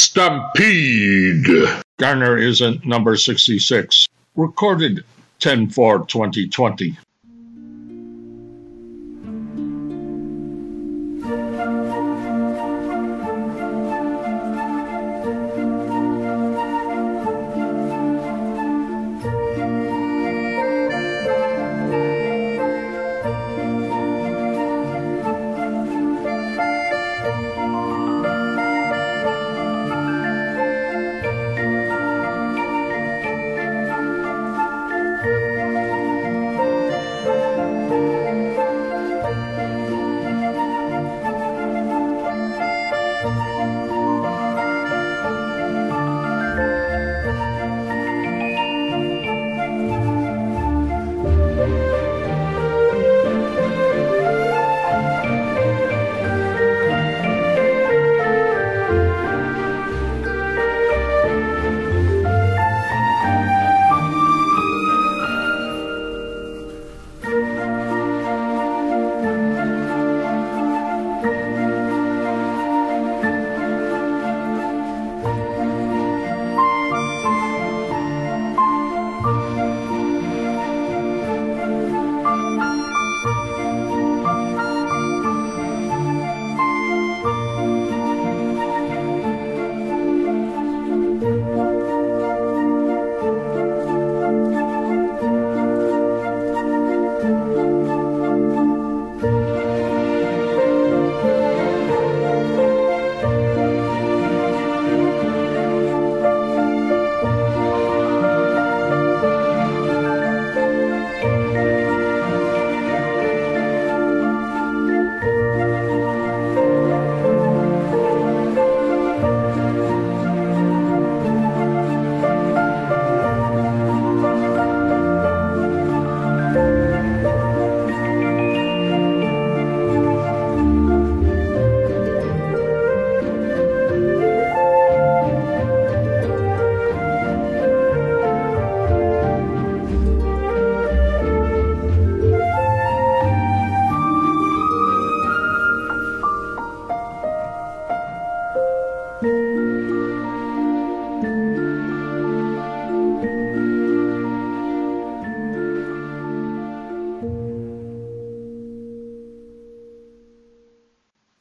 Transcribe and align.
Stampede. 0.00 1.44
Garner 1.98 2.38
is 2.38 2.62
at 2.62 2.86
number 2.86 3.16
66. 3.16 4.08
Recorded 4.34 5.04
10 5.40 5.68
4 5.68 6.06
2020. 6.06 6.96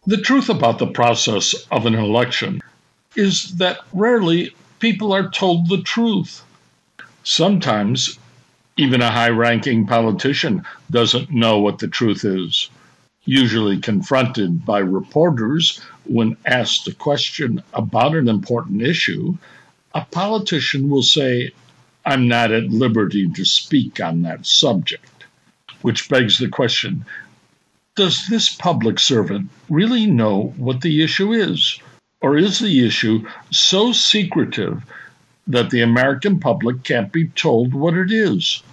The 0.10 0.18
truth 0.18 0.50
about 0.50 0.80
the 0.80 0.88
process 0.88 1.54
of 1.70 1.86
an 1.86 1.94
election 1.94 2.62
is 3.16 3.58
that 3.58 3.82
rarely 3.94 4.56
people 4.80 5.14
are 5.14 5.30
told 5.30 5.70
the 5.70 5.84
truth. 5.84 6.42
Sometimes, 7.24 8.18
even 8.76 9.04
a 9.04 9.12
high 9.12 9.30
ranking 9.30 9.86
politician 9.86 10.66
doesn't 10.90 11.30
know 11.30 11.60
what 11.60 11.78
the 11.78 11.88
truth 11.88 12.26
is. 12.26 12.72
Usually 13.26 13.78
confronted 13.78 14.66
by 14.66 14.80
reporters 14.80 15.80
when 16.06 16.38
asked 16.44 16.88
a 16.88 16.96
question 16.96 17.62
about 17.76 18.16
an 18.16 18.28
important 18.28 18.82
issue, 18.82 19.38
a 19.94 20.02
politician 20.06 20.90
will 20.90 21.04
say, 21.04 21.52
I'm 22.04 22.28
not 22.28 22.52
at 22.52 22.72
liberty 22.72 23.30
to 23.30 23.46
speak 23.46 24.00
on 24.00 24.24
that 24.24 24.48
subject. 24.48 25.26
Which 25.84 26.10
begs 26.10 26.40
the 26.40 26.50
question 26.50 27.06
does 28.00 28.28
this 28.28 28.48
public 28.48 28.98
servant 28.98 29.50
really 29.68 30.06
know 30.06 30.54
what 30.56 30.80
the 30.80 31.04
issue 31.04 31.34
is? 31.34 31.82
Or 32.22 32.38
is 32.38 32.60
the 32.60 32.86
issue 32.88 33.28
so 33.52 33.92
secretive 33.92 34.84
that 35.48 35.70
the 35.70 35.82
American 35.82 36.40
public 36.40 36.86
can't 36.86 37.12
be 37.12 37.28
told 37.28 37.74
what 37.74 37.96
it 37.96 38.10
is? 38.10 38.64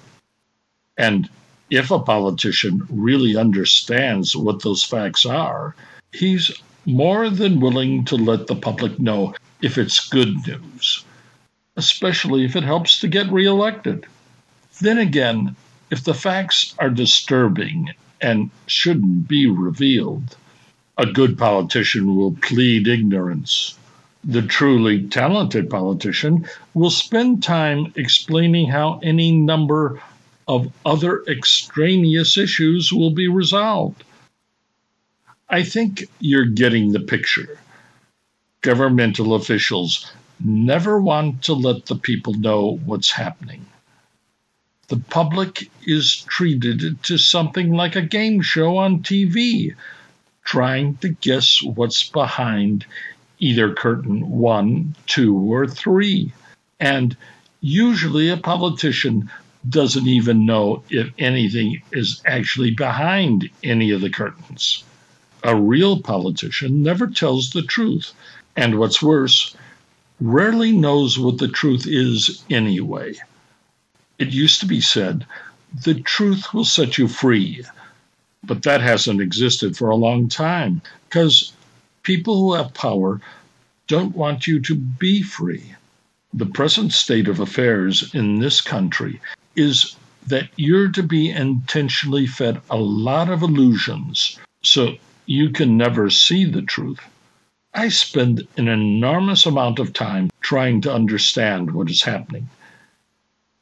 And 0.96 1.28
if 1.70 1.90
a 1.90 1.98
politician 1.98 2.86
really 2.88 3.36
understands 3.36 4.36
what 4.36 4.62
those 4.62 4.84
facts 4.84 5.26
are, 5.26 5.74
he's 6.12 6.52
more 6.84 7.28
than 7.28 7.58
willing 7.58 8.04
to 8.04 8.14
let 8.14 8.46
the 8.46 8.54
public 8.54 9.00
know 9.00 9.34
if 9.60 9.76
it's 9.76 10.08
good 10.08 10.36
news, 10.46 11.04
especially 11.76 12.44
if 12.44 12.54
it 12.54 12.62
helps 12.62 13.00
to 13.00 13.08
get 13.08 13.32
reelected. 13.32 14.06
Then 14.80 14.98
again, 14.98 15.56
if 15.90 16.04
the 16.04 16.14
facts 16.14 16.76
are 16.78 16.90
disturbing 16.90 17.92
and 18.20 18.50
shouldn't 18.66 19.28
be 19.28 19.46
revealed. 19.46 20.36
A 20.98 21.06
good 21.06 21.36
politician 21.36 22.16
will 22.16 22.32
plead 22.32 22.88
ignorance. 22.88 23.76
The 24.24 24.42
truly 24.42 25.06
talented 25.08 25.70
politician 25.70 26.46
will 26.74 26.90
spend 26.90 27.42
time 27.42 27.92
explaining 27.96 28.68
how 28.68 28.98
any 29.02 29.30
number 29.32 30.00
of 30.48 30.72
other 30.84 31.22
extraneous 31.28 32.38
issues 32.38 32.92
will 32.92 33.10
be 33.10 33.28
resolved. 33.28 34.02
I 35.48 35.62
think 35.62 36.04
you're 36.18 36.46
getting 36.46 36.92
the 36.92 37.00
picture. 37.00 37.58
Governmental 38.62 39.34
officials 39.34 40.10
never 40.42 41.00
want 41.00 41.42
to 41.44 41.52
let 41.52 41.86
the 41.86 41.96
people 41.96 42.34
know 42.34 42.80
what's 42.84 43.12
happening 43.12 43.64
the 44.88 44.96
public 44.96 45.68
is 45.84 46.16
treated 46.28 47.02
to 47.02 47.18
something 47.18 47.72
like 47.72 47.96
a 47.96 48.02
game 48.02 48.40
show 48.40 48.76
on 48.76 49.02
TV, 49.02 49.74
trying 50.44 50.96
to 50.98 51.08
guess 51.08 51.60
what's 51.62 52.08
behind 52.08 52.86
either 53.38 53.74
curtain 53.74 54.30
one, 54.30 54.94
two, 55.06 55.36
or 55.52 55.66
three. 55.66 56.32
And 56.78 57.16
usually 57.60 58.30
a 58.30 58.36
politician 58.36 59.30
doesn't 59.68 60.06
even 60.06 60.46
know 60.46 60.84
if 60.88 61.10
anything 61.18 61.82
is 61.90 62.22
actually 62.24 62.70
behind 62.70 63.50
any 63.64 63.90
of 63.90 64.00
the 64.00 64.10
curtains. 64.10 64.84
A 65.42 65.56
real 65.56 66.00
politician 66.00 66.82
never 66.82 67.08
tells 67.08 67.50
the 67.50 67.62
truth, 67.62 68.12
and 68.54 68.78
what's 68.78 69.02
worse, 69.02 69.56
rarely 70.20 70.72
knows 70.72 71.18
what 71.18 71.38
the 71.38 71.48
truth 71.48 71.86
is 71.86 72.42
anyway. 72.48 73.14
It 74.18 74.32
used 74.32 74.60
to 74.60 74.66
be 74.66 74.80
said, 74.80 75.26
the 75.84 75.94
truth 75.94 76.54
will 76.54 76.64
set 76.64 76.96
you 76.96 77.06
free. 77.08 77.64
But 78.42 78.62
that 78.62 78.80
hasn't 78.80 79.20
existed 79.20 79.76
for 79.76 79.90
a 79.90 79.96
long 79.96 80.28
time 80.28 80.80
because 81.08 81.52
people 82.02 82.36
who 82.38 82.54
have 82.54 82.72
power 82.72 83.20
don't 83.88 84.16
want 84.16 84.46
you 84.46 84.60
to 84.60 84.74
be 84.74 85.22
free. 85.22 85.74
The 86.32 86.46
present 86.46 86.92
state 86.92 87.28
of 87.28 87.40
affairs 87.40 88.14
in 88.14 88.38
this 88.38 88.60
country 88.60 89.20
is 89.54 89.96
that 90.26 90.48
you're 90.56 90.88
to 90.88 91.02
be 91.02 91.30
intentionally 91.30 92.26
fed 92.26 92.60
a 92.70 92.76
lot 92.76 93.28
of 93.28 93.42
illusions 93.42 94.38
so 94.62 94.94
you 95.26 95.50
can 95.50 95.76
never 95.76 96.10
see 96.10 96.44
the 96.44 96.62
truth. 96.62 97.00
I 97.74 97.88
spend 97.88 98.46
an 98.56 98.68
enormous 98.68 99.46
amount 99.46 99.78
of 99.78 99.92
time 99.92 100.30
trying 100.40 100.80
to 100.82 100.92
understand 100.92 101.72
what 101.72 101.90
is 101.90 102.02
happening. 102.02 102.48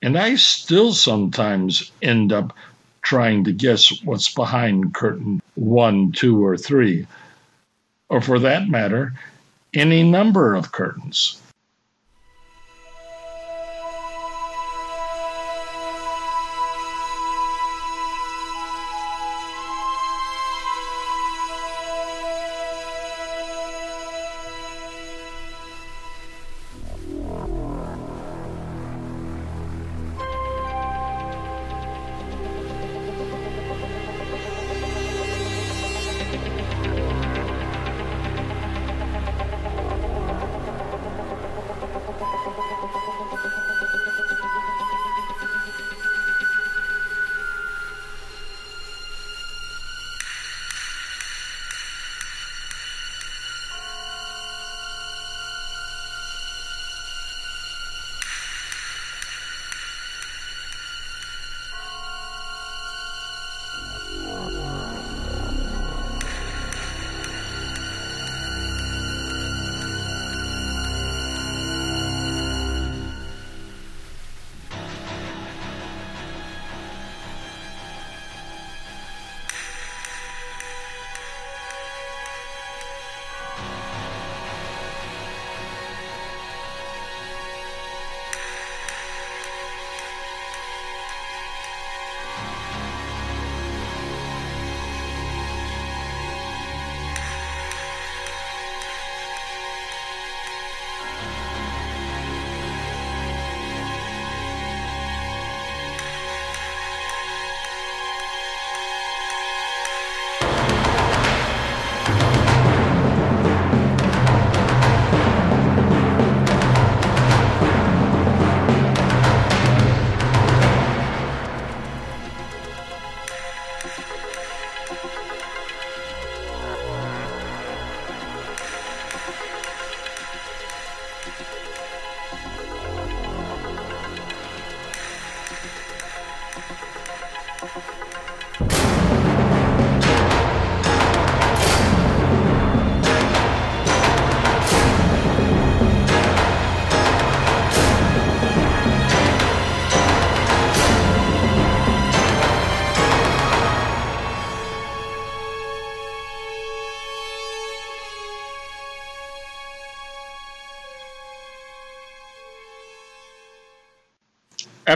And 0.04 0.18
I 0.18 0.34
still 0.34 0.92
sometimes 0.92 1.90
end 2.02 2.30
up 2.30 2.54
trying 3.00 3.42
to 3.44 3.52
guess 3.52 4.02
what's 4.02 4.34
behind 4.34 4.92
curtain 4.92 5.40
one, 5.54 6.12
two, 6.12 6.44
or 6.44 6.58
three, 6.58 7.06
or 8.10 8.20
for 8.20 8.38
that 8.38 8.68
matter, 8.68 9.14
any 9.72 10.02
number 10.02 10.54
of 10.54 10.72
curtains. 10.72 11.40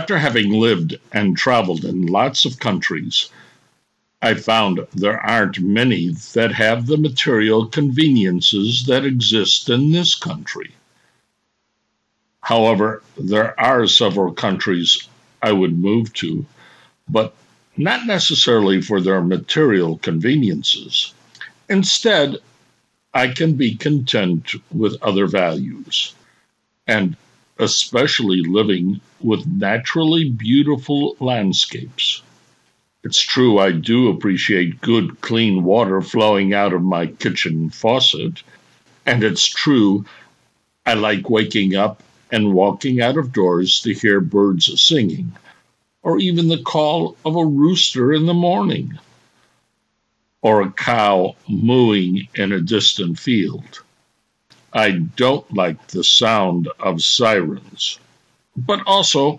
After 0.00 0.18
having 0.20 0.52
lived 0.52 0.96
and 1.10 1.36
traveled 1.36 1.84
in 1.84 2.06
lots 2.06 2.44
of 2.44 2.60
countries, 2.60 3.30
I 4.22 4.34
found 4.34 4.86
there 4.94 5.18
aren't 5.18 5.58
many 5.58 6.10
that 6.34 6.52
have 6.52 6.86
the 6.86 6.96
material 6.96 7.66
conveniences 7.66 8.86
that 8.86 9.04
exist 9.04 9.68
in 9.68 9.90
this 9.90 10.14
country. 10.14 10.70
However, 12.42 13.02
there 13.16 13.58
are 13.58 13.88
several 13.88 14.32
countries 14.32 15.08
I 15.42 15.50
would 15.50 15.76
move 15.76 16.12
to, 16.22 16.46
but 17.08 17.34
not 17.76 18.06
necessarily 18.06 18.80
for 18.80 19.00
their 19.00 19.20
material 19.20 19.98
conveniences. 19.98 21.12
Instead, 21.68 22.36
I 23.12 23.26
can 23.26 23.54
be 23.54 23.74
content 23.74 24.52
with 24.70 25.02
other 25.02 25.26
values. 25.26 26.14
And 26.86 27.16
especially 27.58 28.42
living 28.42 29.00
with 29.20 29.46
naturally 29.46 30.30
beautiful 30.30 31.16
landscapes. 31.20 32.22
It's 33.04 33.20
true, 33.20 33.58
I 33.58 33.72
do 33.72 34.08
appreciate 34.08 34.80
good, 34.80 35.20
clean 35.20 35.64
water 35.64 36.00
flowing 36.00 36.52
out 36.52 36.72
of 36.72 36.82
my 36.82 37.06
kitchen 37.06 37.70
faucet. 37.70 38.42
And 39.06 39.24
it's 39.24 39.46
true, 39.46 40.04
I 40.84 40.94
like 40.94 41.30
waking 41.30 41.74
up 41.74 42.02
and 42.30 42.52
walking 42.52 43.00
out 43.00 43.16
of 43.16 43.32
doors 43.32 43.80
to 43.82 43.94
hear 43.94 44.20
birds 44.20 44.80
singing, 44.80 45.32
or 46.02 46.18
even 46.18 46.48
the 46.48 46.62
call 46.62 47.16
of 47.24 47.36
a 47.36 47.46
rooster 47.46 48.12
in 48.12 48.26
the 48.26 48.34
morning, 48.34 48.98
or 50.42 50.60
a 50.60 50.70
cow 50.70 51.36
mooing 51.48 52.28
in 52.34 52.52
a 52.52 52.60
distant 52.60 53.18
field. 53.18 53.82
I 54.72 54.90
don't 54.92 55.52
like 55.54 55.88
the 55.88 56.04
sound 56.04 56.68
of 56.78 57.02
sirens. 57.02 57.98
But 58.56 58.80
also, 58.86 59.38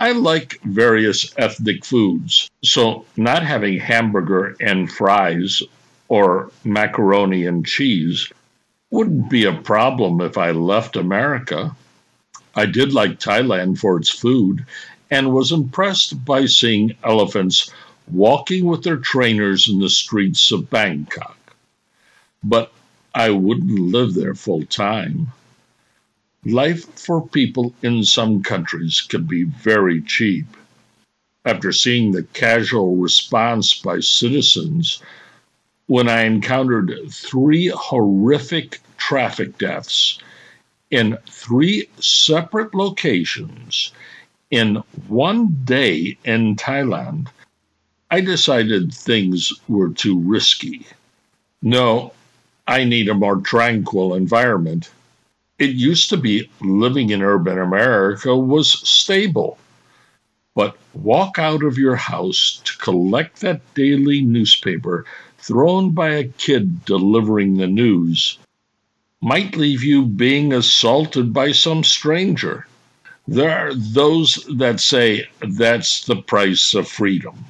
I 0.00 0.12
like 0.12 0.60
various 0.62 1.32
ethnic 1.36 1.84
foods, 1.84 2.48
so 2.62 3.04
not 3.16 3.42
having 3.42 3.80
hamburger 3.80 4.54
and 4.60 4.90
fries 4.90 5.60
or 6.08 6.52
macaroni 6.64 7.46
and 7.46 7.66
cheese 7.66 8.30
wouldn't 8.90 9.28
be 9.28 9.44
a 9.44 9.52
problem 9.52 10.20
if 10.20 10.38
I 10.38 10.52
left 10.52 10.96
America. 10.96 11.76
I 12.54 12.66
did 12.66 12.92
like 12.92 13.18
Thailand 13.18 13.78
for 13.78 13.98
its 13.98 14.08
food 14.08 14.64
and 15.10 15.32
was 15.32 15.52
impressed 15.52 16.24
by 16.24 16.46
seeing 16.46 16.96
elephants 17.04 17.70
walking 18.10 18.64
with 18.64 18.82
their 18.82 18.96
trainers 18.96 19.68
in 19.68 19.80
the 19.80 19.90
streets 19.90 20.50
of 20.52 20.70
Bangkok. 20.70 21.36
But 22.42 22.72
I 23.14 23.30
wouldn't 23.30 23.78
live 23.78 24.14
there 24.14 24.34
full 24.34 24.64
time. 24.66 25.32
Life 26.44 26.84
for 26.98 27.26
people 27.26 27.74
in 27.82 28.04
some 28.04 28.42
countries 28.42 29.00
can 29.00 29.24
be 29.24 29.44
very 29.44 30.02
cheap. 30.02 30.46
After 31.44 31.72
seeing 31.72 32.12
the 32.12 32.22
casual 32.22 32.96
response 32.96 33.74
by 33.74 34.00
citizens 34.00 35.02
when 35.86 36.08
I 36.08 36.22
encountered 36.22 36.92
three 37.10 37.68
horrific 37.74 38.80
traffic 38.98 39.56
deaths 39.58 40.18
in 40.90 41.16
three 41.28 41.88
separate 41.98 42.74
locations 42.74 43.92
in 44.50 44.76
one 45.08 45.64
day 45.64 46.18
in 46.24 46.56
Thailand, 46.56 47.28
I 48.10 48.20
decided 48.20 48.92
things 48.92 49.52
were 49.68 49.90
too 49.90 50.18
risky. 50.18 50.86
No, 51.62 52.12
I 52.68 52.84
need 52.84 53.08
a 53.08 53.14
more 53.14 53.40
tranquil 53.40 54.14
environment. 54.14 54.90
It 55.58 55.70
used 55.70 56.10
to 56.10 56.18
be 56.18 56.50
living 56.60 57.08
in 57.08 57.22
urban 57.22 57.58
America 57.58 58.36
was 58.36 58.86
stable. 58.86 59.56
But 60.54 60.76
walk 60.92 61.38
out 61.38 61.62
of 61.62 61.78
your 61.78 61.96
house 61.96 62.60
to 62.64 62.76
collect 62.76 63.40
that 63.40 63.62
daily 63.72 64.20
newspaper 64.20 65.06
thrown 65.38 65.92
by 65.92 66.10
a 66.10 66.28
kid 66.28 66.84
delivering 66.84 67.56
the 67.56 67.66
news, 67.66 68.36
might 69.22 69.56
leave 69.56 69.82
you 69.82 70.04
being 70.04 70.52
assaulted 70.52 71.32
by 71.32 71.52
some 71.52 71.82
stranger. 71.82 72.66
There 73.26 73.50
are 73.50 73.72
those 73.72 74.46
that 74.58 74.80
say 74.80 75.26
that's 75.40 76.04
the 76.04 76.16
price 76.16 76.74
of 76.74 76.86
freedom. 76.86 77.46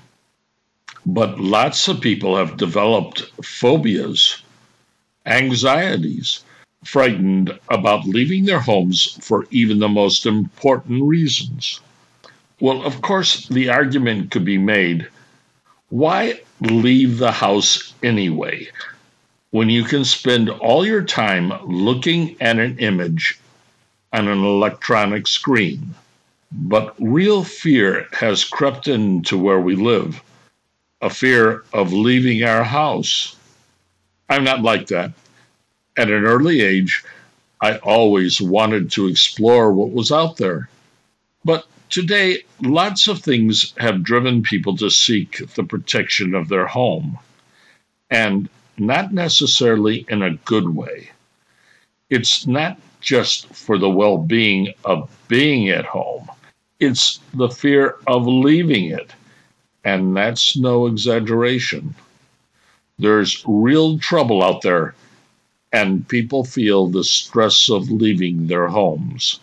But 1.04 1.40
lots 1.40 1.88
of 1.88 2.00
people 2.00 2.36
have 2.36 2.56
developed 2.56 3.22
phobias, 3.42 4.42
anxieties, 5.28 6.42
frightened 6.84 7.58
about 7.68 8.06
leaving 8.06 8.44
their 8.44 8.60
homes 8.60 9.18
for 9.20 9.46
even 9.50 9.78
the 9.78 9.88
most 9.88 10.26
important 10.26 11.04
reasons. 11.04 11.80
Well, 12.60 12.82
of 12.82 13.02
course, 13.02 13.46
the 13.46 13.68
argument 13.68 14.30
could 14.30 14.44
be 14.44 14.58
made 14.58 15.08
why 15.90 16.40
leave 16.60 17.16
the 17.16 17.32
house 17.32 17.94
anyway 18.02 18.68
when 19.52 19.70
you 19.70 19.84
can 19.84 20.04
spend 20.04 20.50
all 20.50 20.84
your 20.84 21.02
time 21.02 21.50
looking 21.64 22.36
at 22.42 22.58
an 22.58 22.78
image 22.78 23.40
on 24.12 24.28
an 24.28 24.44
electronic 24.44 25.26
screen? 25.26 25.94
But 26.52 26.94
real 26.98 27.42
fear 27.42 28.06
has 28.12 28.44
crept 28.44 28.86
into 28.86 29.38
where 29.38 29.60
we 29.60 29.76
live 29.76 30.22
a 31.00 31.08
fear 31.08 31.64
of 31.72 31.92
leaving 31.92 32.42
our 32.42 32.64
house. 32.64 33.36
I'm 34.28 34.44
not 34.44 34.62
like 34.62 34.88
that. 34.88 35.12
At 35.96 36.10
an 36.10 36.24
early 36.24 36.60
age, 36.60 37.02
I 37.60 37.78
always 37.78 38.40
wanted 38.40 38.90
to 38.92 39.08
explore 39.08 39.72
what 39.72 39.90
was 39.90 40.12
out 40.12 40.36
there. 40.36 40.68
But 41.44 41.66
today, 41.90 42.44
lots 42.62 43.08
of 43.08 43.20
things 43.20 43.74
have 43.78 44.02
driven 44.02 44.42
people 44.42 44.76
to 44.76 44.90
seek 44.90 45.42
the 45.54 45.64
protection 45.64 46.34
of 46.34 46.48
their 46.48 46.66
home, 46.66 47.18
and 48.10 48.48
not 48.76 49.12
necessarily 49.12 50.06
in 50.08 50.22
a 50.22 50.36
good 50.44 50.68
way. 50.68 51.10
It's 52.10 52.46
not 52.46 52.78
just 53.00 53.46
for 53.54 53.78
the 53.78 53.90
well 53.90 54.18
being 54.18 54.74
of 54.84 55.10
being 55.28 55.68
at 55.70 55.84
home, 55.84 56.28
it's 56.80 57.20
the 57.34 57.48
fear 57.48 57.96
of 58.06 58.26
leaving 58.26 58.90
it. 58.90 59.10
And 59.84 60.16
that's 60.16 60.56
no 60.56 60.86
exaggeration. 60.86 61.94
There's 62.98 63.44
real 63.46 63.98
trouble 63.98 64.42
out 64.42 64.62
there 64.62 64.94
and 65.72 66.06
people 66.08 66.44
feel 66.44 66.88
the 66.88 67.04
stress 67.04 67.68
of 67.68 67.90
leaving 67.90 68.46
their 68.46 68.68
homes. 68.68 69.40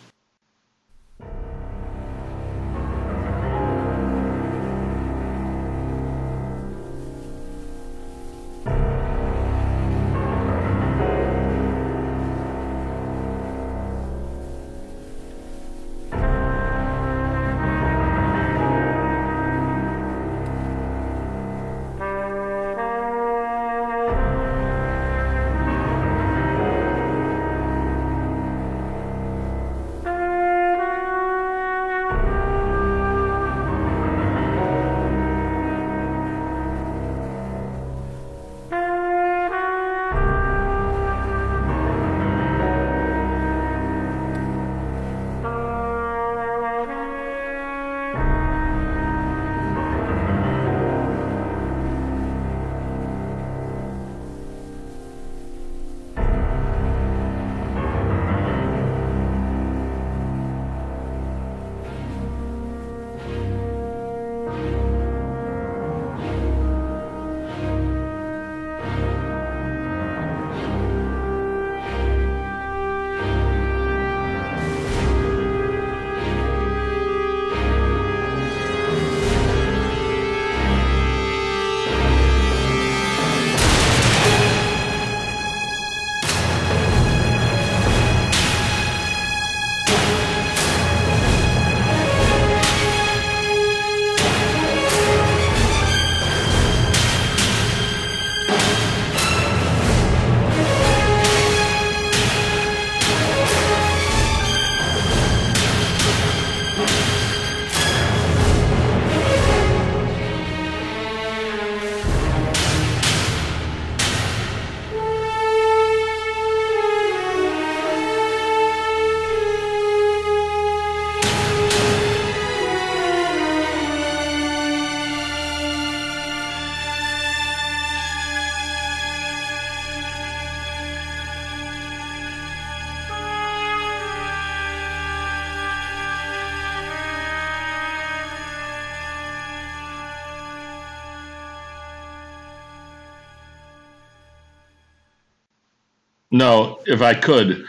No, 146.36 146.80
if 146.84 147.00
I 147.00 147.14
could, 147.14 147.64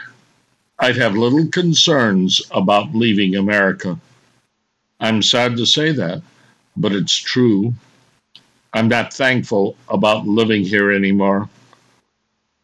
I'd 0.78 0.98
have 0.98 1.16
little 1.16 1.46
concerns 1.46 2.42
about 2.50 2.94
leaving 2.94 3.34
America. 3.34 3.98
I'm 5.00 5.22
sad 5.22 5.56
to 5.56 5.64
say 5.64 5.90
that, 5.92 6.20
but 6.76 6.92
it's 6.92 7.16
true. 7.16 7.72
I'm 8.74 8.88
not 8.88 9.14
thankful 9.14 9.74
about 9.88 10.26
living 10.26 10.64
here 10.64 10.92
anymore. 10.92 11.48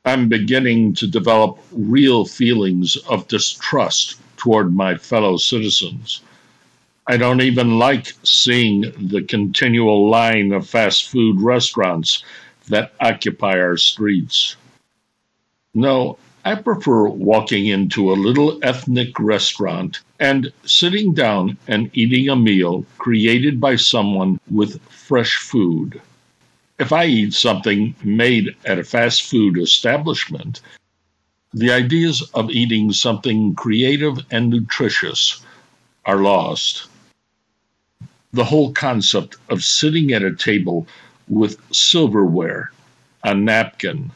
I'm 0.05 0.29
beginning 0.29 0.93
to 0.97 1.07
develop 1.07 1.59
real 1.73 2.27
feelings 2.27 2.97
of 3.09 3.27
distrust 3.27 4.19
toward 4.37 4.77
my 4.77 4.99
fellow 4.99 5.39
citizens. 5.39 6.21
I 7.07 7.17
don't 7.17 7.41
even 7.41 7.79
like 7.79 8.13
seeing 8.25 8.93
the 9.09 9.23
continual 9.23 10.11
line 10.11 10.53
of 10.53 10.69
fast 10.69 11.09
food 11.09 11.41
restaurants 11.41 12.23
that 12.69 12.93
occupy 13.01 13.59
our 13.59 13.79
streets. 13.79 14.57
No, 15.75 16.19
I 16.45 16.55
prefer 16.55 17.09
walking 17.09 17.67
into 17.67 18.13
a 18.13 18.15
little 18.15 18.61
ethnic 18.63 19.19
restaurant 19.19 20.01
and 20.21 20.53
sitting 20.65 21.15
down 21.15 21.57
and 21.67 21.91
eating 21.95 22.29
a 22.29 22.37
meal 22.37 22.87
created 22.99 23.61
by 23.61 23.77
someone 23.77 24.39
with 24.51 24.81
fresh 24.89 25.35
food. 25.37 26.01
If 26.79 26.93
I 26.93 27.07
eat 27.07 27.35
something 27.35 27.95
made 28.05 28.55
at 28.65 28.79
a 28.79 28.85
fast 28.85 29.23
food 29.23 29.59
establishment, 29.59 30.61
the 31.53 31.73
ideas 31.73 32.23
of 32.35 32.51
eating 32.51 32.93
something 32.93 33.55
creative 33.55 34.19
and 34.31 34.51
nutritious 34.51 35.41
are 36.05 36.19
lost. 36.19 36.89
The 38.33 38.45
whole 38.45 38.73
concept 38.73 39.37
of 39.49 39.65
sitting 39.65 40.13
at 40.13 40.23
a 40.23 40.35
table 40.35 40.87
with 41.29 41.59
silverware, 41.73 42.71
a 43.23 43.35
napkin, 43.35 44.11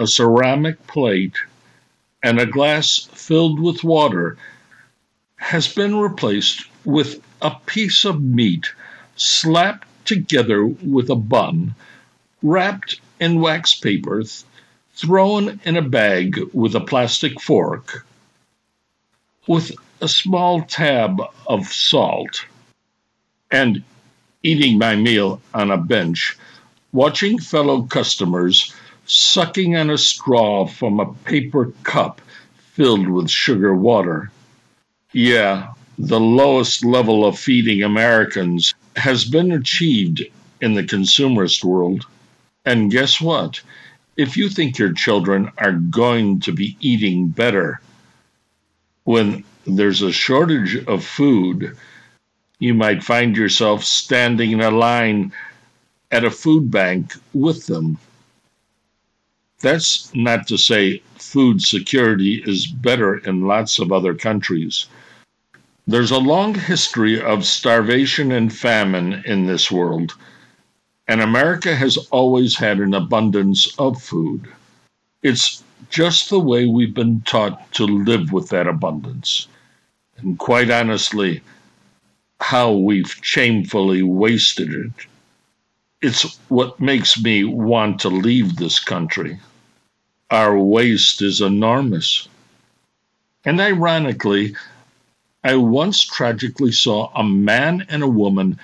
a 0.00 0.06
ceramic 0.06 0.86
plate, 0.86 1.36
and 2.22 2.40
a 2.40 2.46
glass 2.46 3.06
filled 3.12 3.60
with 3.60 3.84
water 3.84 4.38
has 5.36 5.68
been 5.68 5.94
replaced 5.94 6.64
with 6.86 7.22
a 7.42 7.50
piece 7.66 8.06
of 8.06 8.22
meat 8.22 8.72
slapped 9.16 9.86
together 10.06 10.64
with 10.64 11.10
a 11.10 11.14
bun, 11.14 11.74
wrapped 12.42 12.98
in 13.20 13.42
wax 13.42 13.74
paper, 13.74 14.22
thrown 14.94 15.60
in 15.64 15.76
a 15.76 15.82
bag 15.82 16.40
with 16.54 16.74
a 16.74 16.80
plastic 16.80 17.38
fork, 17.38 18.06
with 19.46 19.70
a 20.00 20.08
small 20.08 20.62
tab 20.62 21.20
of 21.46 21.66
salt, 21.66 22.46
and 23.50 23.82
eating 24.42 24.78
my 24.78 24.96
meal 24.96 25.42
on 25.52 25.70
a 25.70 25.76
bench, 25.76 26.38
watching 26.90 27.38
fellow 27.38 27.82
customers 27.82 28.74
sucking 29.10 29.74
on 29.74 29.90
a 29.90 29.98
straw 29.98 30.64
from 30.64 31.00
a 31.00 31.12
paper 31.24 31.72
cup 31.82 32.20
filled 32.74 33.08
with 33.08 33.28
sugar 33.28 33.74
water. 33.74 34.30
Yeah, 35.12 35.72
the 35.98 36.20
lowest 36.20 36.84
level 36.84 37.26
of 37.26 37.38
feeding 37.38 37.82
Americans 37.82 38.72
has 38.94 39.24
been 39.24 39.50
achieved 39.50 40.24
in 40.60 40.74
the 40.74 40.84
consumerist 40.84 41.64
world. 41.64 42.06
And 42.64 42.90
guess 42.90 43.20
what? 43.20 43.60
If 44.16 44.36
you 44.36 44.48
think 44.48 44.78
your 44.78 44.92
children 44.92 45.50
are 45.58 45.72
going 45.72 46.40
to 46.40 46.52
be 46.52 46.76
eating 46.80 47.28
better 47.28 47.80
when 49.04 49.42
there's 49.66 50.02
a 50.02 50.12
shortage 50.12 50.84
of 50.86 51.04
food, 51.04 51.76
you 52.60 52.74
might 52.74 53.02
find 53.02 53.36
yourself 53.36 53.82
standing 53.82 54.52
in 54.52 54.60
a 54.60 54.70
line 54.70 55.32
at 56.12 56.24
a 56.24 56.30
food 56.30 56.70
bank 56.70 57.14
with 57.34 57.66
them. 57.66 57.98
That's 59.60 60.14
not 60.14 60.46
to 60.48 60.56
say 60.56 61.02
food 61.16 61.60
security 61.62 62.42
is 62.46 62.66
better 62.66 63.18
in 63.18 63.46
lots 63.46 63.78
of 63.78 63.92
other 63.92 64.14
countries. 64.14 64.86
There's 65.86 66.10
a 66.10 66.18
long 66.18 66.54
history 66.54 67.20
of 67.20 67.44
starvation 67.44 68.32
and 68.32 68.52
famine 68.52 69.22
in 69.26 69.46
this 69.46 69.70
world, 69.70 70.14
and 71.06 71.20
America 71.20 71.74
has 71.74 71.98
always 72.10 72.56
had 72.56 72.78
an 72.78 72.94
abundance 72.94 73.76
of 73.78 74.02
food. 74.02 74.48
It's 75.22 75.62
just 75.90 76.30
the 76.30 76.40
way 76.40 76.66
we've 76.66 76.94
been 76.94 77.20
taught 77.22 77.70
to 77.72 77.84
live 77.84 78.32
with 78.32 78.48
that 78.50 78.66
abundance. 78.66 79.46
And 80.16 80.38
quite 80.38 80.70
honestly, 80.70 81.42
how 82.40 82.72
we've 82.72 83.14
shamefully 83.22 84.02
wasted 84.02 84.72
it. 84.72 85.06
It's 86.00 86.38
what 86.48 86.80
makes 86.80 87.22
me 87.22 87.44
want 87.44 88.00
to 88.00 88.08
leave 88.08 88.56
this 88.56 88.78
country. 88.78 89.38
Our 90.30 90.56
waste 90.56 91.22
is 91.22 91.40
enormous. 91.40 92.28
And 93.44 93.60
ironically, 93.60 94.54
I 95.42 95.56
once 95.56 96.04
tragically 96.04 96.70
saw 96.70 97.10
a 97.14 97.24
man 97.24 97.86
and 97.88 98.02
a 98.02 98.08
woman 98.08 98.60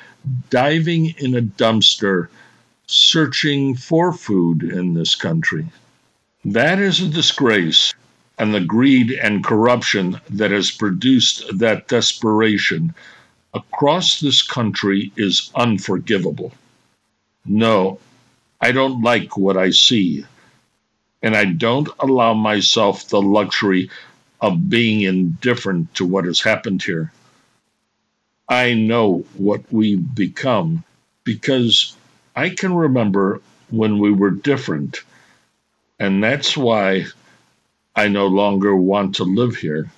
diving 0.50 1.06
in 1.18 1.34
a 1.34 1.42
dumpster 1.42 2.28
searching 2.86 3.74
for 3.74 4.12
food 4.12 4.62
in 4.62 4.94
this 4.94 5.16
country. 5.16 5.66
That 6.44 6.78
is 6.78 7.00
a 7.00 7.08
disgrace, 7.08 7.92
and 8.38 8.54
the 8.54 8.60
greed 8.60 9.10
and 9.10 9.42
corruption 9.42 10.20
that 10.30 10.52
has 10.52 10.70
produced 10.70 11.58
that 11.58 11.88
desperation 11.88 12.94
across 13.54 14.20
this 14.20 14.42
country 14.42 15.10
is 15.16 15.50
unforgivable. 15.56 16.52
No, 17.44 17.98
I 18.60 18.70
don't 18.70 19.02
like 19.02 19.36
what 19.36 19.56
I 19.56 19.70
see, 19.70 20.24
and 21.22 21.36
I 21.36 21.44
don't 21.46 21.88
allow 22.00 22.34
myself 22.34 23.08
the 23.08 23.22
luxury 23.22 23.90
of 24.40 24.68
being 24.68 25.02
indifferent 25.02 25.94
to 25.94 26.04
what 26.04 26.24
has 26.24 26.40
happened 26.40 26.82
here. 26.82 27.12
I 28.48 28.74
know 28.74 29.24
what 29.36 29.62
we've 29.72 30.14
become 30.14 30.84
because 31.24 31.96
I 32.36 32.50
can 32.50 32.74
remember 32.74 33.40
when 33.70 33.98
we 33.98 34.12
were 34.12 34.30
different, 34.30 35.00
and 35.98 36.22
that's 36.22 36.56
why 36.56 37.06
I 37.96 38.08
no 38.08 38.26
longer 38.26 38.76
want 38.76 39.16
to 39.16 39.24
live 39.24 39.56
here. 39.56 39.90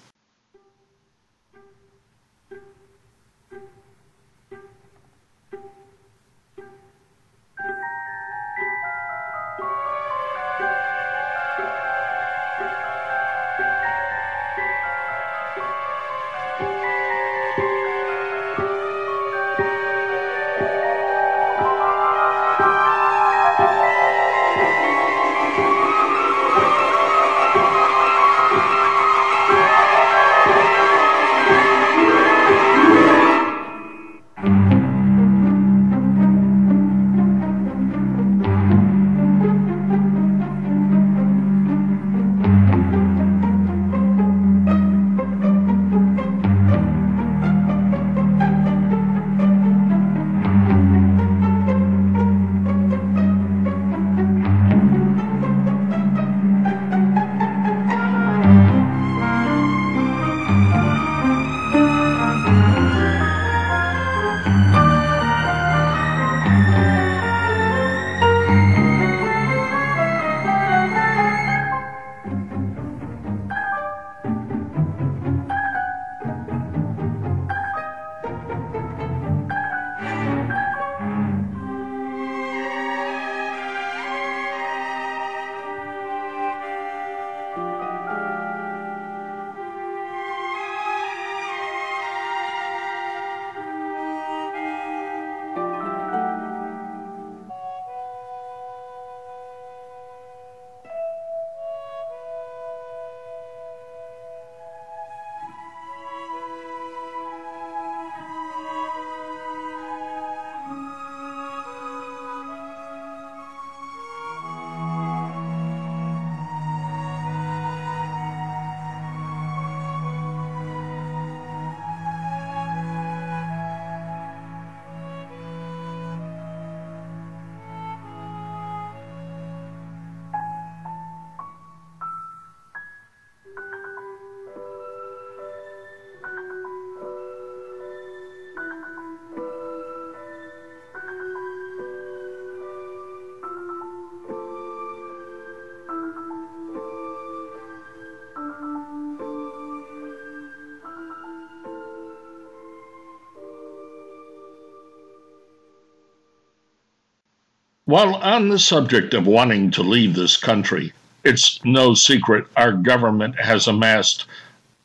While 157.88 158.16
on 158.16 158.50
the 158.50 158.58
subject 158.58 159.14
of 159.14 159.26
wanting 159.26 159.70
to 159.70 159.82
leave 159.82 160.14
this 160.14 160.36
country, 160.36 160.92
it's 161.24 161.58
no 161.64 161.94
secret 161.94 162.44
our 162.54 162.72
government 162.72 163.40
has 163.40 163.66
amassed 163.66 164.26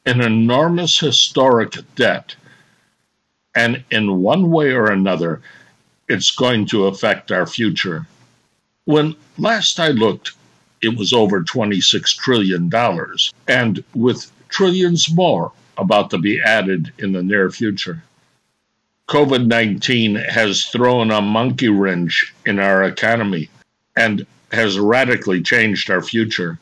an 0.05 0.21
enormous 0.21 0.97
historic 0.97 1.75
debt. 1.95 2.37
And 3.53 3.83
in 3.91 4.21
one 4.21 4.51
way 4.51 4.71
or 4.71 4.89
another, 4.89 5.41
it's 6.07 6.31
going 6.31 6.65
to 6.67 6.85
affect 6.85 7.29
our 7.29 7.45
future. 7.45 8.07
When 8.85 9.17
last 9.37 9.81
I 9.81 9.89
looked, 9.89 10.31
it 10.81 10.95
was 10.95 11.11
over 11.11 11.43
$26 11.43 12.15
trillion, 12.15 12.71
and 13.49 13.83
with 13.93 14.31
trillions 14.47 15.13
more 15.13 15.51
about 15.77 16.09
to 16.11 16.17
be 16.17 16.41
added 16.41 16.93
in 16.99 17.11
the 17.11 17.21
near 17.21 17.51
future. 17.51 18.01
COVID 19.13 19.45
19 19.45 20.15
has 20.15 20.65
thrown 20.65 21.11
a 21.11 21.21
monkey 21.21 21.69
wrench 21.69 22.33
in 22.47 22.57
our 22.57 22.83
economy 22.83 23.47
and 23.95 24.25
has 24.51 24.79
radically 24.79 25.43
changed 25.43 25.91
our 25.91 26.01
future. 26.01 26.57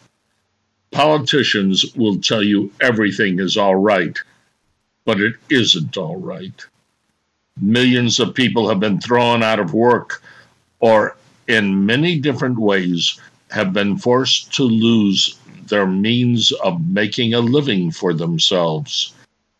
Politicians 0.91 1.95
will 1.95 2.19
tell 2.19 2.43
you 2.43 2.69
everything 2.81 3.39
is 3.39 3.55
all 3.55 3.77
right, 3.77 4.19
but 5.05 5.21
it 5.21 5.35
isn't 5.49 5.95
all 5.95 6.17
right. 6.17 6.65
Millions 7.61 8.19
of 8.19 8.35
people 8.35 8.67
have 8.67 8.81
been 8.81 8.99
thrown 8.99 9.43
out 9.43 9.61
of 9.61 9.73
work 9.73 10.21
or, 10.81 11.15
in 11.47 11.85
many 11.85 12.19
different 12.19 12.59
ways, 12.59 13.17
have 13.51 13.71
been 13.71 13.97
forced 13.97 14.53
to 14.55 14.63
lose 14.63 15.39
their 15.67 15.87
means 15.87 16.51
of 16.51 16.85
making 16.85 17.33
a 17.33 17.39
living 17.39 17.91
for 17.91 18.13
themselves. 18.13 19.13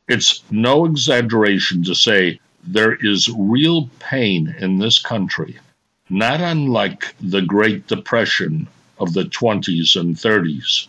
It's 0.10 0.44
no 0.52 0.84
exaggeration 0.84 1.86
to 1.86 1.96
say 1.96 2.42
there 2.64 2.94
is 2.94 3.30
real 3.30 3.90
pain 4.00 4.56
in 4.60 4.78
this 4.78 5.00
country, 5.00 5.58
not 6.10 6.42
unlike 6.42 7.16
the 7.20 7.42
Great 7.42 7.88
Depression 7.88 8.68
of 9.00 9.14
the 9.14 9.24
20s 9.26 10.00
and 10.00 10.16
30s. 10.16 10.88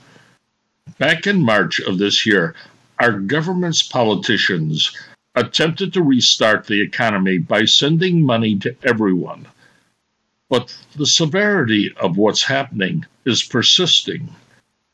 Back 0.99 1.27
in 1.27 1.43
March 1.43 1.81
of 1.81 1.99
this 1.99 2.27
year, 2.27 2.55
our 2.99 3.13
government's 3.13 3.83
politicians 3.83 4.97
attempted 5.35 5.93
to 5.93 6.03
restart 6.03 6.67
the 6.67 6.81
economy 6.81 7.39
by 7.39 7.65
sending 7.65 8.25
money 8.25 8.59
to 8.59 8.77
everyone 8.83 9.47
but 10.53 10.77
the 10.97 11.07
severity 11.07 11.91
of 11.97 12.19
what's 12.19 12.43
happening 12.43 13.07
is 13.25 13.43
persisting, 13.43 14.29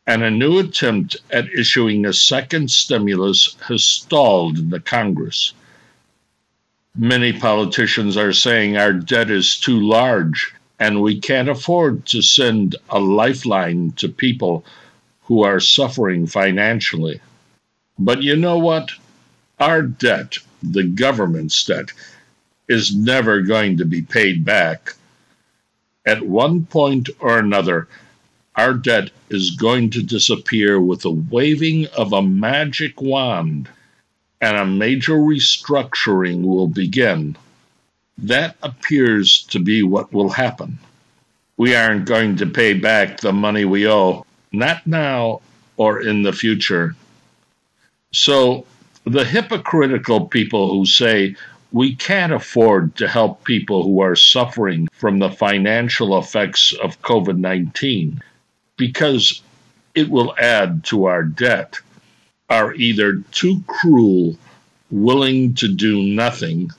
and 0.06 0.22
a 0.22 0.30
new 0.30 0.60
attempt 0.60 1.16
at 1.32 1.52
issuing 1.52 2.06
a 2.06 2.12
second 2.12 2.70
stimulus 2.70 3.56
has 3.66 3.84
stalled 3.84 4.56
in 4.56 4.70
the 4.70 4.78
Congress. 4.78 5.54
Many 6.98 7.32
politicians 7.32 8.16
are 8.16 8.32
saying 8.32 8.76
our 8.76 8.92
debt 8.92 9.30
is 9.30 9.56
too 9.56 9.80
large 9.80 10.52
and 10.78 11.00
we 11.00 11.20
can't 11.20 11.48
afford 11.48 12.04
to 12.06 12.20
send 12.20 12.76
a 12.90 12.98
lifeline 12.98 13.92
to 13.92 14.08
people 14.08 14.64
who 15.22 15.42
are 15.44 15.60
suffering 15.60 16.26
financially. 16.26 17.20
But 17.98 18.22
you 18.22 18.36
know 18.36 18.58
what? 18.58 18.90
Our 19.58 19.82
debt, 19.82 20.38
the 20.62 20.84
government's 20.84 21.64
debt, 21.64 21.92
is 22.68 22.94
never 22.94 23.40
going 23.40 23.78
to 23.78 23.84
be 23.84 24.02
paid 24.02 24.44
back 24.44 24.94
at 26.08 26.22
one 26.22 26.64
point 26.64 27.10
or 27.20 27.38
another, 27.38 27.86
our 28.56 28.72
debt 28.72 29.10
is 29.28 29.50
going 29.50 29.90
to 29.90 30.02
disappear 30.02 30.80
with 30.80 31.02
the 31.02 31.10
waving 31.10 31.86
of 31.88 32.14
a 32.14 32.22
magic 32.22 33.02
wand, 33.02 33.68
and 34.40 34.56
a 34.56 34.66
major 34.66 35.14
restructuring 35.14 36.42
will 36.42 36.68
begin. 36.68 37.36
That 38.18 38.56
appears 38.62 39.44
to 39.50 39.60
be 39.60 39.82
what 39.82 40.12
will 40.12 40.30
happen. 40.30 40.78
We 41.56 41.74
aren't 41.74 42.06
going 42.06 42.36
to 42.36 42.46
pay 42.46 42.74
back 42.74 43.20
the 43.20 43.32
money 43.32 43.64
we 43.64 43.88
owe, 43.88 44.24
not 44.52 44.86
now 44.86 45.40
or 45.76 46.00
in 46.00 46.22
the 46.22 46.32
future. 46.32 46.94
So, 48.12 48.66
the 49.04 49.24
hypocritical 49.24 50.26
people 50.26 50.70
who 50.70 50.86
say 50.86 51.36
we 51.72 51.94
can't 51.94 52.32
afford 52.32 52.96
to 52.96 53.08
help 53.08 53.44
people 53.44 53.82
who 53.82 54.00
are 54.00 54.16
suffering 54.16 54.88
from 54.92 55.18
the 55.18 55.30
financial 55.30 56.18
effects 56.18 56.72
of 56.72 57.02
COVID 57.02 57.38
19 57.38 58.22
because 58.76 59.42
it 59.94 60.08
will 60.08 60.34
add 60.38 60.84
to 60.84 61.06
our 61.06 61.22
debt, 61.22 61.80
are 62.48 62.74
either 62.74 63.22
too 63.32 63.62
cruel, 63.66 64.36
willing 64.90 65.54
to 65.54 65.68
do 65.68 66.02
nothing, 66.02 66.70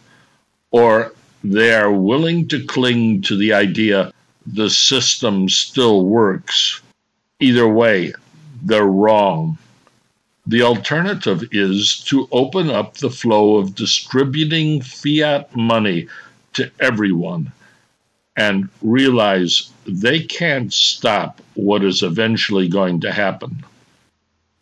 or 0.71 1.13
they 1.43 1.73
are 1.73 1.91
willing 1.91 2.47
to 2.47 2.65
cling 2.65 3.21
to 3.21 3.37
the 3.37 3.53
idea 3.53 4.11
the 4.45 4.69
system 4.69 5.47
still 5.47 6.05
works. 6.05 6.81
Either 7.39 7.67
way, 7.67 8.13
they're 8.63 8.83
wrong. 8.85 9.57
The 10.47 10.63
alternative 10.63 11.43
is 11.51 11.99
to 12.07 12.27
open 12.31 12.69
up 12.69 12.97
the 12.97 13.11
flow 13.11 13.57
of 13.57 13.75
distributing 13.75 14.81
fiat 14.81 15.55
money 15.55 16.07
to 16.53 16.71
everyone 16.79 17.51
and 18.35 18.69
realize 18.81 19.69
they 19.85 20.21
can't 20.21 20.73
stop 20.73 21.41
what 21.53 21.83
is 21.83 22.01
eventually 22.01 22.67
going 22.67 23.01
to 23.01 23.11
happen. 23.11 23.63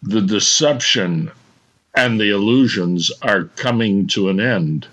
The 0.10 0.22
deception 0.22 1.32
and 1.94 2.18
the 2.18 2.30
illusions 2.30 3.12
are 3.22 3.44
coming 3.44 4.08
to 4.08 4.30
an 4.30 4.40
end. 4.40 4.88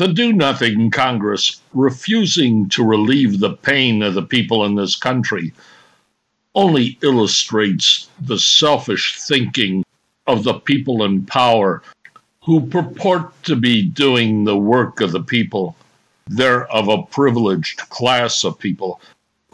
The 0.00 0.08
do 0.08 0.32
nothing 0.32 0.90
Congress 0.90 1.60
refusing 1.74 2.70
to 2.70 2.82
relieve 2.82 3.38
the 3.38 3.52
pain 3.52 4.02
of 4.02 4.14
the 4.14 4.22
people 4.22 4.64
in 4.64 4.74
this 4.74 4.96
country 4.96 5.52
only 6.54 6.96
illustrates 7.02 8.08
the 8.18 8.38
selfish 8.38 9.20
thinking 9.20 9.84
of 10.26 10.42
the 10.42 10.54
people 10.54 11.04
in 11.04 11.26
power 11.26 11.82
who 12.42 12.66
purport 12.68 13.30
to 13.42 13.54
be 13.54 13.82
doing 13.82 14.44
the 14.44 14.56
work 14.56 15.02
of 15.02 15.12
the 15.12 15.22
people. 15.22 15.76
They're 16.28 16.66
of 16.72 16.88
a 16.88 17.02
privileged 17.02 17.80
class 17.90 18.42
of 18.42 18.58
people 18.58 19.02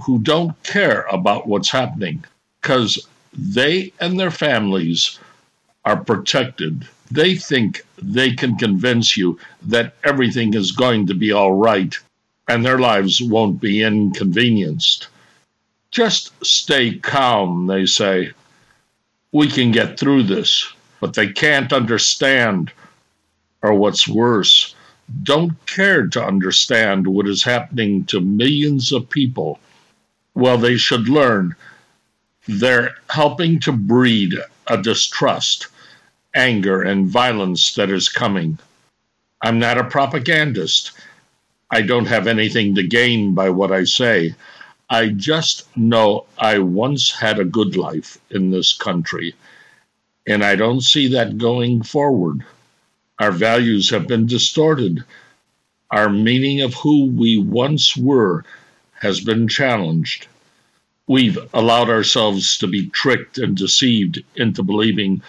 who 0.01 0.21
don't 0.21 0.55
care 0.63 1.07
about 1.11 1.49
what's 1.49 1.73
happening 1.73 2.25
because 2.63 3.05
they 3.37 3.93
and 3.99 4.21
their 4.21 4.31
families 4.31 5.19
are 5.85 5.97
protected. 5.97 6.87
They 7.11 7.35
think 7.35 7.85
they 8.03 8.33
can 8.33 8.57
convince 8.57 9.17
you 9.17 9.39
that 9.63 9.95
everything 10.05 10.55
is 10.55 10.73
going 10.73 11.07
to 11.07 11.15
be 11.15 11.33
all 11.33 11.53
right 11.53 11.97
and 12.49 12.65
their 12.65 12.79
lives 12.79 13.21
won't 13.21 13.61
be 13.61 13.83
inconvenienced. 13.83 15.09
Just 15.91 16.33
stay 16.45 16.99
calm, 16.99 17.67
they 17.67 17.87
say. 17.87 18.31
We 19.33 19.49
can 19.49 19.73
get 19.73 19.99
through 19.99 20.25
this, 20.25 20.73
but 21.01 21.15
they 21.15 21.29
can't 21.33 21.73
understand, 21.73 22.71
or 23.63 23.75
what's 23.75 24.07
worse, 24.07 24.75
don't 25.23 25.55
care 25.67 26.07
to 26.09 26.25
understand 26.25 27.07
what 27.07 27.29
is 27.29 27.43
happening 27.43 28.05
to 28.07 28.21
millions 28.21 28.93
of 28.93 29.11
people. 29.11 29.59
Well, 30.35 30.59
they 30.59 30.77
should 30.77 31.09
learn. 31.09 31.55
They're 32.47 32.95
helping 33.11 33.59
to 33.61 33.73
breed 33.73 34.35
a 34.67 34.81
distrust, 34.81 35.69
anger, 36.37 36.83
and 36.83 37.09
violence 37.09 37.75
that 37.75 37.91
is 37.91 38.09
coming. 38.09 38.59
I'm 39.43 39.59
not 39.59 39.79
a 39.79 39.85
propagandist. 39.85 40.93
I 41.71 41.83
don't 41.83 42.07
have 42.07 42.27
anything 42.29 42.77
to 42.77 42.87
gain 42.87 43.35
by 43.35 43.51
what 43.51 43.73
I 43.73 43.85
say. 43.85 44.35
I 44.89 45.09
just 45.09 45.77
know 45.77 46.27
I 46.39 46.59
once 46.61 47.11
had 47.11 47.41
a 47.41 47.45
good 47.45 47.77
life 47.77 48.19
in 48.31 48.51
this 48.51 48.73
country, 48.73 49.35
and 50.27 50.45
I 50.45 50.55
don't 50.55 50.83
see 50.83 51.09
that 51.09 51.39
going 51.39 51.83
forward. 51.83 52.45
Our 53.19 53.33
values 53.33 53.91
have 53.91 54.07
been 54.07 54.27
distorted. 54.27 55.03
Our 55.91 56.11
meaning 56.11 56.61
of 56.61 56.75
who 56.75 57.07
we 57.07 57.39
once 57.39 57.97
were 57.97 58.45
has 59.01 59.21
been 59.21 59.49
challenged. 59.49 60.29
We've 61.09 61.39
allowed 61.55 61.89
ourselves 61.89 62.59
to 62.59 62.67
be 62.67 62.89
tricked 62.89 63.39
and 63.39 63.57
deceived 63.57 64.23
into 64.35 64.63
believing 64.63 65.23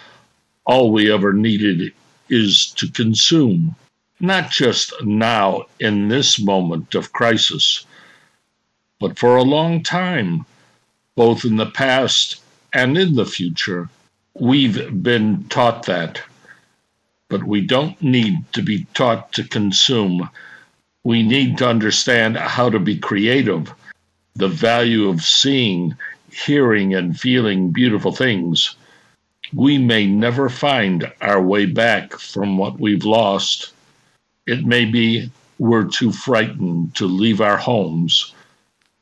all 0.68 0.92
we 0.92 1.10
ever 1.12 1.32
needed 1.32 1.92
is 2.28 2.66
to 2.76 2.88
consume, 2.92 3.74
not 4.20 4.50
just 4.50 4.92
now 5.02 5.64
in 5.80 6.06
this 6.06 6.38
moment 6.38 6.94
of 6.94 7.12
crisis 7.12 7.84
but 9.00 9.18
for 9.18 9.36
a 9.36 9.42
long 9.42 9.82
time, 9.82 10.44
both 11.14 11.44
in 11.44 11.56
the 11.56 11.66
past 11.70 12.40
and 12.72 12.98
in 12.98 13.14
the 13.14 13.26
future, 13.26 13.88
we've 14.34 15.02
been 15.02 15.44
taught 15.48 15.86
that. 15.86 16.20
But 17.28 17.44
we 17.44 17.60
don't 17.60 18.00
need 18.02 18.52
to 18.54 18.62
be 18.62 18.86
taught 18.94 19.32
to 19.34 19.44
consume. 19.44 20.28
We 21.04 21.22
need 21.22 21.58
to 21.58 21.68
understand 21.68 22.36
how 22.36 22.70
to 22.70 22.80
be 22.80 22.98
creative, 22.98 23.72
the 24.34 24.48
value 24.48 25.08
of 25.08 25.22
seeing, 25.22 25.94
hearing, 26.32 26.94
and 26.94 27.18
feeling 27.18 27.70
beautiful 27.70 28.12
things. 28.12 28.74
We 29.54 29.78
may 29.78 30.06
never 30.06 30.48
find 30.48 31.12
our 31.20 31.42
way 31.42 31.66
back 31.66 32.12
from 32.12 32.58
what 32.58 32.78
we've 32.78 33.04
lost. 33.04 33.72
It 34.46 34.64
may 34.64 34.84
be 34.84 35.30
we're 35.58 35.84
too 35.84 36.12
frightened 36.12 36.94
to 36.96 37.06
leave 37.06 37.40
our 37.40 37.56
homes 37.56 38.34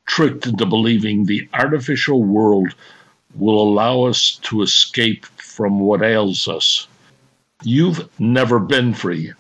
tricked 0.06 0.46
into 0.46 0.64
believing 0.64 1.24
the 1.24 1.48
artificial 1.52 2.22
world 2.22 2.74
will 3.34 3.60
allow 3.60 4.02
us 4.04 4.38
to 4.42 4.62
escape 4.62 5.26
from 5.26 5.80
what 5.80 6.02
ails 6.02 6.48
us. 6.48 6.86
You've 7.62 8.08
never 8.18 8.58
been 8.58 8.94
free, 8.94 9.32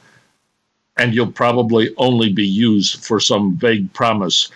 and 0.96 1.14
you'll 1.14 1.32
probably 1.32 1.94
only 1.96 2.32
be 2.32 2.46
used 2.46 3.04
for 3.04 3.20
some 3.20 3.56
vague 3.56 3.92
promise 3.92 4.50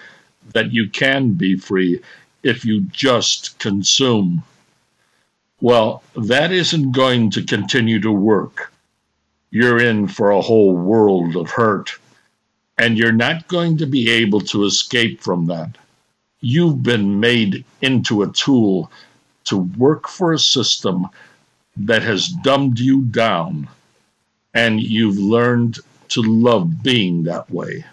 that 0.52 0.72
you 0.72 0.88
can 0.88 1.32
be 1.32 1.56
free 1.56 2.00
if 2.42 2.64
you 2.64 2.82
just 2.92 3.58
consume. 3.58 4.42
Well, 5.60 6.02
that 6.16 6.52
isn't 6.52 6.92
going 6.92 7.30
to 7.32 7.42
continue 7.42 8.00
to 8.00 8.12
work. 8.12 8.72
You're 9.50 9.80
in 9.80 10.08
for 10.08 10.30
a 10.30 10.40
whole 10.40 10.74
world 10.76 11.36
of 11.36 11.50
hurt, 11.50 11.90
and 12.78 12.96
you're 12.96 13.12
not 13.12 13.48
going 13.48 13.78
to 13.78 13.86
be 13.86 14.10
able 14.10 14.40
to 14.42 14.64
escape 14.64 15.20
from 15.20 15.46
that 15.46 15.76
you've 16.40 16.82
been 16.82 17.20
made 17.20 17.64
into 17.82 18.22
a 18.22 18.32
tool 18.32 18.90
to 19.44 19.56
work 19.56 20.08
for 20.08 20.32
a 20.32 20.38
system 20.38 21.06
that 21.76 22.02
has 22.02 22.28
dumbed 22.28 22.78
you 22.78 23.02
down, 23.02 23.68
and 24.54 24.80
you've 24.80 25.18
learned 25.18 25.78
to 26.08 26.22
love 26.22 26.82
being 26.82 27.24
that 27.24 27.50
way. 27.50 27.84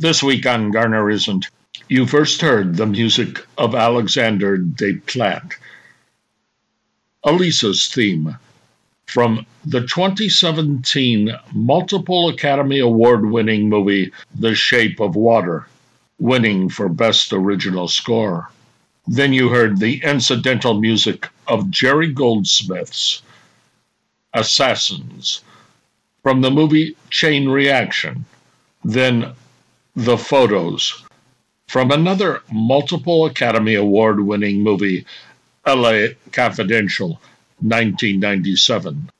This 0.00 0.22
week 0.22 0.46
on 0.46 0.70
Garner 0.70 1.10
Isn't, 1.10 1.48
you 1.88 2.06
first 2.06 2.40
heard 2.40 2.76
the 2.76 2.86
music 2.86 3.44
of 3.58 3.74
Alexander 3.74 4.56
Desplat. 4.56 5.54
Elisa's 7.24 7.88
theme 7.88 8.38
from 9.06 9.44
the 9.64 9.80
2017 9.80 11.36
multiple 11.52 12.28
Academy 12.28 12.78
Award 12.78 13.28
winning 13.28 13.68
movie 13.68 14.12
The 14.36 14.54
Shape 14.54 15.00
of 15.00 15.16
Water, 15.16 15.66
winning 16.20 16.68
for 16.68 16.88
Best 16.88 17.32
Original 17.32 17.88
Score. 17.88 18.52
Then 19.08 19.32
you 19.32 19.48
heard 19.48 19.80
the 19.80 20.00
incidental 20.04 20.80
music 20.80 21.28
of 21.48 21.72
Jerry 21.72 22.12
Goldsmith's 22.12 23.20
Assassins 24.32 25.40
from 26.22 26.40
the 26.40 26.52
movie 26.52 26.96
Chain 27.10 27.48
Reaction. 27.48 28.24
Then 28.84 29.34
the 29.98 30.16
Photos 30.16 31.02
from 31.66 31.90
another 31.90 32.40
multiple 32.52 33.26
Academy 33.26 33.74
Award 33.74 34.20
winning 34.20 34.62
movie, 34.62 35.04
LA 35.66 36.10
Confidential, 36.30 37.20
1997. 37.58 39.10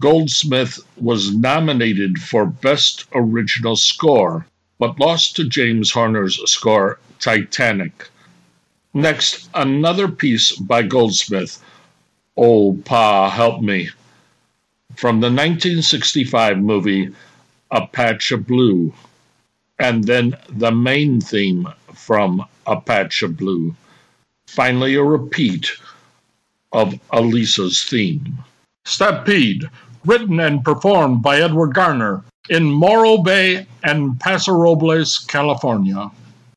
Goldsmith 0.00 0.80
was 0.96 1.32
nominated 1.32 2.18
for 2.18 2.46
Best 2.46 3.04
Original 3.14 3.76
Score, 3.76 4.44
but 4.80 4.98
lost 4.98 5.36
to 5.36 5.48
James 5.48 5.92
Horner's 5.92 6.40
score, 6.50 6.98
Titanic. 7.20 8.08
Next, 8.92 9.48
another 9.54 10.08
piece 10.08 10.50
by 10.50 10.82
Goldsmith, 10.82 11.62
Oh 12.36 12.76
Pa 12.84 13.30
Help 13.30 13.62
Me, 13.62 13.90
from 14.96 15.20
the 15.20 15.28
1965 15.28 16.58
movie 16.58 17.14
A 17.70 17.86
Patch 17.86 18.32
of 18.32 18.48
Blue 18.48 18.92
and 19.78 20.04
then 20.04 20.36
the 20.48 20.72
main 20.72 21.20
theme 21.20 21.68
from 21.94 22.44
A 22.66 22.80
Patch 22.80 23.22
of 23.22 23.36
Blue. 23.36 23.74
Finally, 24.48 24.94
a 24.94 25.02
repeat 25.02 25.70
of 26.72 26.98
Elisa's 27.12 27.84
theme. 27.84 28.38
Stampede, 28.84 29.68
written 30.04 30.40
and 30.40 30.64
performed 30.64 31.22
by 31.22 31.40
Edward 31.40 31.74
Garner, 31.74 32.24
In 32.48 32.64
Morro 32.64 33.18
Bay 33.18 33.66
and 33.84 34.18
Paso 34.18 34.52
Robles, 34.52 35.18
California, 35.18 36.10